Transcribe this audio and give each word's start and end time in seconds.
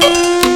de 0.00 0.49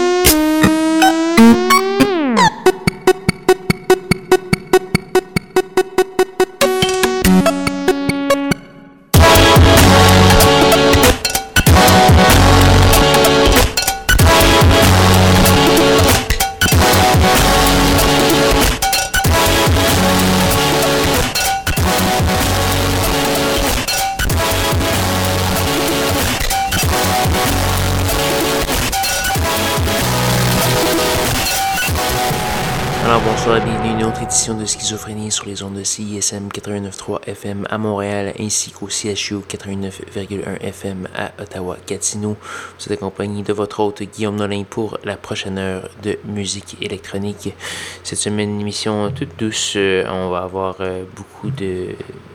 CISM 35.95 36.49
89.3 36.49 37.21
FM 37.25 37.69
à 37.71 37.79
Montréal 37.79 38.35
ainsi 38.41 38.73
qu'au 38.73 38.89
CHU 38.89 39.37
89.1 39.49 40.61
FM 40.61 41.07
à 41.15 41.31
Ottawa-Gatineau. 41.41 42.37
Vous 42.79 42.85
êtes 42.87 42.99
accompagné 42.99 43.45
de 43.45 43.53
votre 43.53 43.79
hôte 43.79 44.03
Guillaume 44.03 44.35
Nolin 44.35 44.65
pour 44.69 44.99
la 45.05 45.17
prochaine 45.17 45.57
heure 45.57 45.89
de 46.03 46.19
musique 46.25 46.77
électronique. 46.81 47.55
Cette 48.03 48.19
semaine, 48.19 48.51
une 48.51 48.61
émission 48.61 49.13
toute 49.13 49.39
douce. 49.39 49.77
On 49.77 50.31
va 50.31 50.43
avoir 50.43 50.79
euh, 50.81 51.05
beaucoup 51.15 51.51
de 51.51 51.91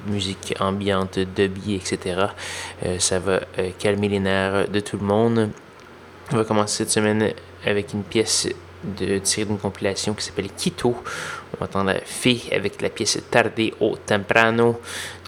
musique 0.08 0.55
ambiante, 0.62 1.20
dubby, 1.20 1.76
etc. 1.76 2.28
Euh, 2.86 2.98
ça 3.00 3.20
va 3.20 3.41
euh, 3.58 3.72
calmer 3.78 4.08
les 4.08 4.22
nerfs 4.22 4.70
de 4.70 4.80
tout 4.80 4.98
le 4.98 5.05
monde. 5.05 5.50
On 6.31 6.38
va 6.38 6.45
commencer 6.45 6.78
cette 6.78 6.91
semaine 6.91 7.34
avec 7.66 7.91
une 7.91 8.03
pièce 8.03 8.48
de 8.84 9.18
tirer 9.20 9.46
d'une 9.46 9.58
compilation 9.58 10.14
qui 10.14 10.24
s'appelle 10.26 10.50
Kito. 10.56 10.95
On 11.53 11.58
va 11.59 11.66
entendre 11.66 12.00
Fée 12.06 12.42
avec 12.52 12.81
la 12.81 12.90
pièce 12.90 13.20
Tarde 13.30 13.72
o 13.80 13.95
Temprano 13.98 14.80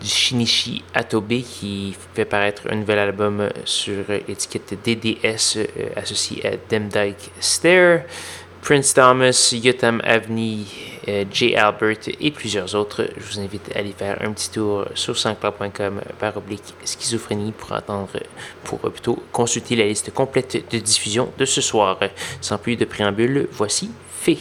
du 0.01 0.07
Shinichi 0.07 0.83
Atobe 0.93 1.41
qui 1.41 1.95
fait 2.13 2.25
paraître 2.25 2.63
un 2.69 2.75
nouvel 2.75 2.99
album 2.99 3.49
sur 3.65 4.03
l'étiquette 4.27 4.77
DDS 4.83 5.57
euh, 5.57 5.89
associé 5.95 6.45
à 6.45 6.51
Demdike 6.69 7.31
Stair. 7.39 8.03
Prince 8.61 8.93
Thomas, 8.93 9.53
Yotam 9.53 10.01
Avni, 10.03 10.90
J. 11.31 11.55
Albert 11.55 12.09
et 12.19 12.31
plusieurs 12.31 12.75
autres. 12.75 13.07
Je 13.17 13.33
vous 13.33 13.39
invite 13.39 13.71
à 13.75 13.79
aller 13.79 13.93
faire 13.93 14.17
un 14.21 14.31
petit 14.31 14.49
tour 14.51 14.85
sur 14.95 15.17
sanscloud.com 15.17 16.01
par 16.19 16.37
oblique 16.37 16.73
schizophrénie 16.83 17.51
pour 17.51 17.73
attendre, 17.73 18.09
pour 18.63 18.79
plutôt 18.79 19.21
consulter 19.31 19.75
la 19.75 19.85
liste 19.85 20.13
complète 20.13 20.71
de 20.71 20.79
diffusion 20.79 21.31
de 21.37 21.45
ce 21.45 21.61
soir. 21.61 21.99
Sans 22.41 22.57
plus 22.57 22.75
de 22.75 22.85
préambule, 22.85 23.47
voici 23.51 23.91
fait. 24.09 24.37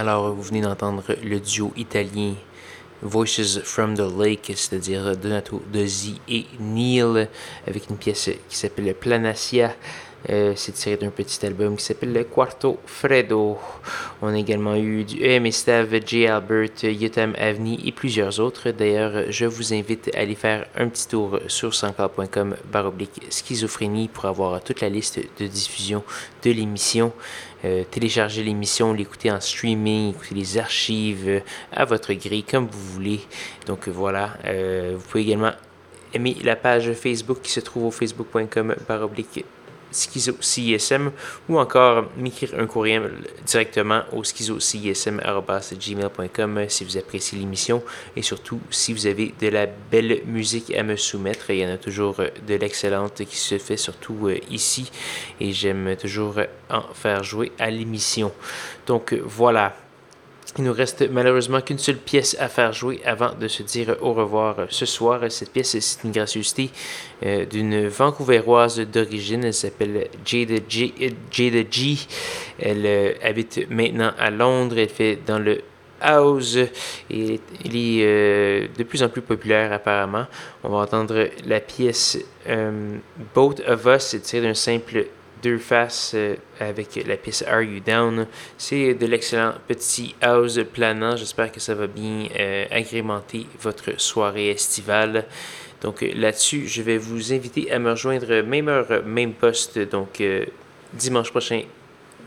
Alors, 0.00 0.32
vous 0.32 0.40
venez 0.40 0.62
d'entendre 0.62 1.02
le 1.22 1.38
duo 1.40 1.74
italien 1.76 2.32
Voices 3.02 3.60
from 3.62 3.94
the 3.94 4.18
Lake, 4.18 4.50
c'est-à-dire 4.56 5.14
Donato 5.14 5.60
Dozzi 5.70 6.22
et 6.26 6.46
Neil, 6.58 7.28
avec 7.66 7.90
une 7.90 7.98
pièce 7.98 8.30
qui 8.48 8.56
s'appelle 8.56 8.94
Planacia. 8.94 9.74
Euh, 10.30 10.52
c'est 10.54 10.72
tiré 10.72 10.96
d'un 10.96 11.10
petit 11.10 11.44
album 11.44 11.76
qui 11.76 11.84
s'appelle 11.84 12.12
Le 12.12 12.22
Quarto 12.22 12.78
Fredo. 12.86 13.58
On 14.22 14.28
a 14.28 14.38
également 14.38 14.76
eu 14.76 15.02
du 15.02 15.24
EM 15.24 15.50
Stav, 15.50 15.88
J. 16.06 16.28
Albert, 16.28 16.84
Yotam 16.84 17.34
Avni 17.36 17.80
et 17.84 17.90
plusieurs 17.90 18.38
autres. 18.38 18.70
D'ailleurs, 18.70 19.24
je 19.30 19.46
vous 19.46 19.74
invite 19.74 20.10
à 20.14 20.20
aller 20.20 20.36
faire 20.36 20.66
un 20.76 20.88
petit 20.88 21.08
tour 21.08 21.40
sur 21.48 21.74
sanscloud.com 21.74 22.56
baroblique 22.72 23.26
schizophrénie 23.28 24.06
pour 24.06 24.26
avoir 24.26 24.62
toute 24.62 24.80
la 24.80 24.88
liste 24.88 25.20
de 25.40 25.46
diffusion 25.46 26.04
de 26.44 26.50
l'émission. 26.52 27.12
Euh, 27.64 27.82
télécharger 27.90 28.44
l'émission, 28.44 28.92
l'écouter 28.92 29.32
en 29.32 29.40
streaming, 29.40 30.10
écouter 30.10 30.34
les 30.36 30.58
archives 30.58 31.28
euh, 31.28 31.40
à 31.72 31.84
votre 31.84 32.12
gré, 32.12 32.44
comme 32.48 32.68
vous 32.70 32.92
voulez. 32.92 33.20
Donc 33.66 33.88
voilà, 33.88 34.36
vous 34.44 35.02
pouvez 35.08 35.24
également 35.24 35.52
aimer 36.14 36.36
la 36.42 36.56
page 36.56 36.92
Facebook 36.92 37.38
qui 37.42 37.50
se 37.50 37.60
trouve 37.60 37.84
au 37.86 37.90
facebook.com 37.90 38.74
baroblique 38.88 39.44
schizo-cism 39.92 41.12
ou 41.48 41.58
encore 41.58 42.06
m'écrire 42.16 42.54
un 42.58 42.66
courriel 42.66 43.10
directement 43.46 44.02
au 44.12 44.24
schizo-cism.gmail.com 44.24 46.64
si 46.68 46.84
vous 46.84 46.96
appréciez 46.96 47.38
l'émission 47.38 47.82
et 48.16 48.22
surtout 48.22 48.60
si 48.70 48.92
vous 48.92 49.06
avez 49.06 49.32
de 49.40 49.48
la 49.48 49.66
belle 49.66 50.22
musique 50.26 50.74
à 50.74 50.82
me 50.82 50.96
soumettre. 50.96 51.50
Il 51.50 51.58
y 51.58 51.66
en 51.66 51.72
a 51.72 51.78
toujours 51.78 52.16
de 52.16 52.54
l'excellente 52.54 53.24
qui 53.24 53.36
se 53.36 53.58
fait 53.58 53.76
surtout 53.76 54.28
euh, 54.28 54.38
ici 54.50 54.90
et 55.40 55.52
j'aime 55.52 55.94
toujours 55.96 56.40
en 56.68 56.82
faire 56.94 57.22
jouer 57.22 57.52
à 57.58 57.70
l'émission. 57.70 58.32
Donc 58.86 59.14
voilà. 59.24 59.74
Il 60.58 60.64
nous 60.64 60.72
reste 60.72 61.08
malheureusement 61.08 61.60
qu'une 61.60 61.78
seule 61.78 61.96
pièce 61.96 62.36
à 62.40 62.48
faire 62.48 62.72
jouer 62.72 63.00
avant 63.04 63.32
de 63.34 63.46
se 63.46 63.62
dire 63.62 63.96
au 64.00 64.12
revoir 64.12 64.56
ce 64.68 64.84
soir. 64.84 65.20
Cette 65.28 65.52
pièce, 65.52 65.78
c'est 65.78 66.04
une 66.04 66.10
gracieuseté 66.10 66.70
euh, 67.24 67.46
d'une 67.46 67.86
Vancouveroise 67.86 68.80
d'origine. 68.80 69.44
Elle 69.44 69.54
s'appelle 69.54 70.08
Jada 70.24 70.56
G. 70.68 70.92
G. 71.30 71.98
Elle 72.58 72.84
euh, 72.84 73.12
habite 73.22 73.70
maintenant 73.70 74.12
à 74.18 74.30
Londres. 74.30 74.76
Elle 74.76 74.88
fait 74.88 75.20
dans 75.24 75.38
le 75.38 75.62
house 76.00 76.58
et 77.10 77.40
il 77.64 77.76
est 77.76 78.04
euh, 78.04 78.66
de 78.76 78.82
plus 78.82 79.04
en 79.04 79.08
plus 79.08 79.22
populaire 79.22 79.72
apparemment. 79.72 80.26
On 80.64 80.70
va 80.70 80.78
entendre 80.78 81.28
la 81.46 81.60
pièce 81.60 82.18
Both 83.34 83.60
of 83.68 83.86
Us, 83.86 84.02
c'est 84.02 84.20
tiré 84.20 84.48
d'un 84.48 84.54
simple 84.54 85.06
deux 85.42 85.58
faces 85.58 86.12
euh, 86.14 86.36
avec 86.58 87.00
la 87.06 87.16
pièce 87.16 87.42
Are 87.46 87.62
You 87.62 87.80
Down. 87.80 88.26
C'est 88.58 88.94
de 88.94 89.06
l'excellent 89.06 89.54
petit 89.66 90.14
house 90.20 90.60
planant. 90.72 91.16
J'espère 91.16 91.50
que 91.52 91.60
ça 91.60 91.74
va 91.74 91.86
bien 91.86 92.26
euh, 92.38 92.64
agrémenter 92.70 93.46
votre 93.60 94.00
soirée 94.00 94.50
estivale. 94.50 95.26
Donc 95.80 96.02
euh, 96.02 96.10
là-dessus, 96.14 96.66
je 96.66 96.82
vais 96.82 96.98
vous 96.98 97.32
inviter 97.32 97.70
à 97.70 97.78
me 97.78 97.90
rejoindre 97.90 98.42
même 98.42 98.68
heure, 98.68 99.04
même 99.04 99.32
poste. 99.32 99.78
Donc 99.78 100.22
dimanche 100.92 101.30
prochain, 101.30 101.62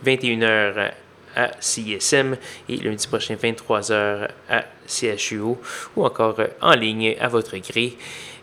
21h 0.05 0.91
à 1.35 1.51
CISM 1.59 2.37
et 2.69 2.77
lundi 2.77 3.07
prochain 3.07 3.35
23h 3.35 4.29
à 4.49 4.65
CHUO 4.87 5.59
ou 5.95 6.05
encore 6.05 6.39
en 6.61 6.73
ligne 6.73 7.15
à 7.19 7.27
votre 7.27 7.57
gré. 7.57 7.97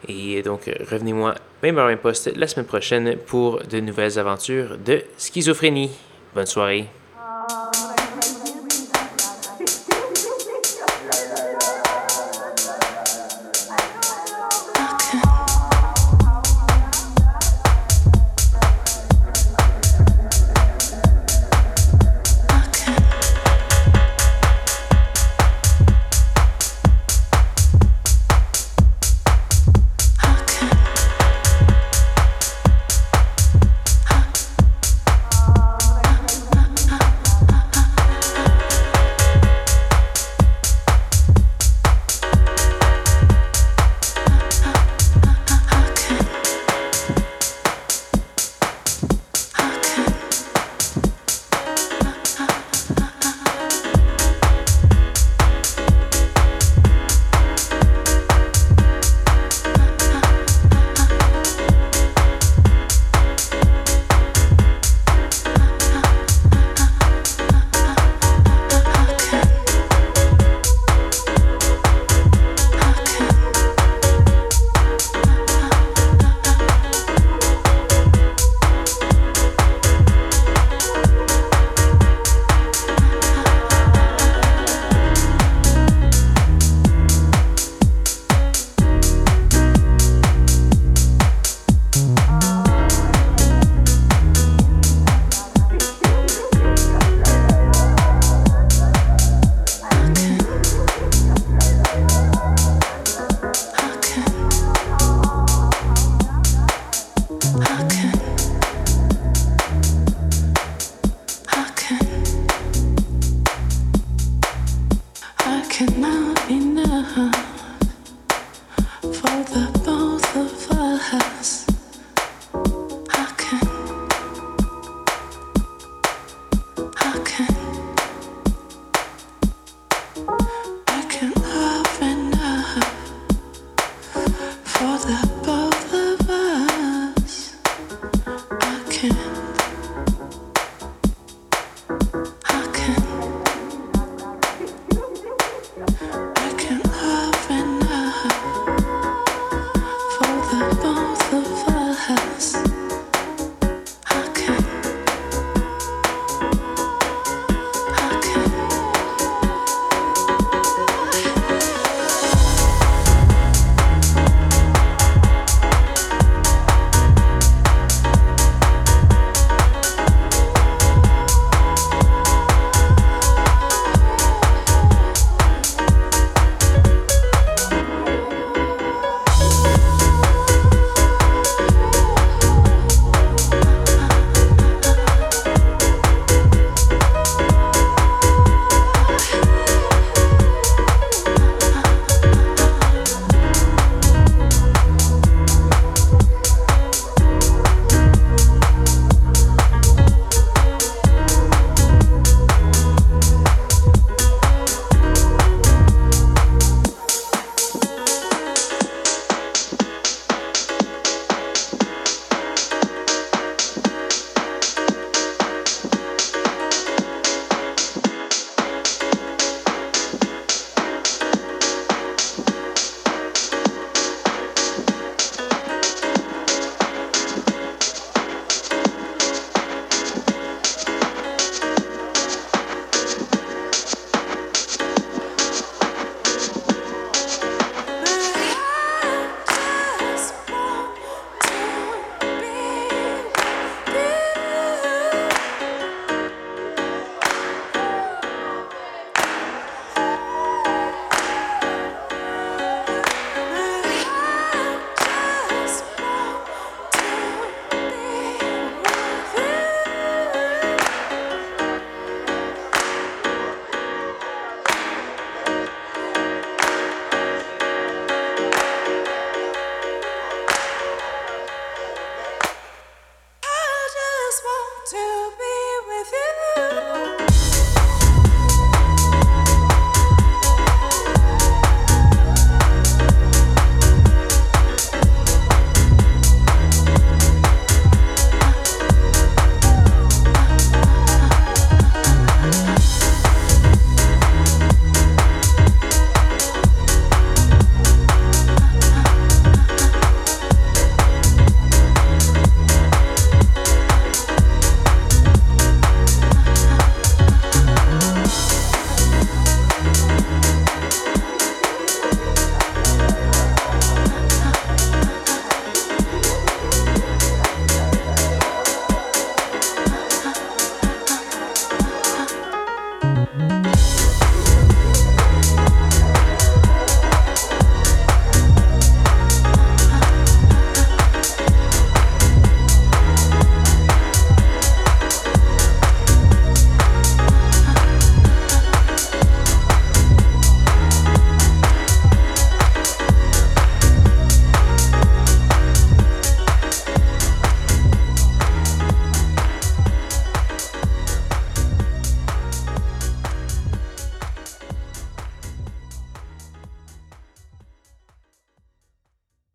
Et 0.09 0.43
donc 0.43 0.71
revenez-moi 0.91 1.35
même 1.63 1.79
heure, 1.79 1.89
même 1.89 1.99
poste 1.99 2.35
la 2.37 2.47
semaine 2.47 2.67
prochaine 2.67 3.17
pour 3.27 3.61
de 3.65 3.81
nouvelles 3.81 4.19
aventures 4.19 4.79
de 4.79 5.03
schizophrénie. 5.17 5.91
Bonne 6.35 6.47
soirée. 6.47 6.87